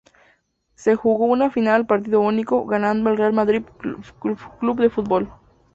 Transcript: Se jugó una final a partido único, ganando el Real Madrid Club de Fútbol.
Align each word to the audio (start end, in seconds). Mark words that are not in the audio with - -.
Se 0.73 0.95
jugó 0.95 1.25
una 1.25 1.51
final 1.51 1.81
a 1.83 1.85
partido 1.85 2.21
único, 2.21 2.65
ganando 2.65 3.11
el 3.11 3.17
Real 3.17 3.33
Madrid 3.33 3.61
Club 3.77 4.79
de 4.79 4.89
Fútbol. 4.89 5.29